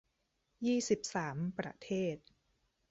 [0.67, 2.17] ยี่สิบสาม ประเทศ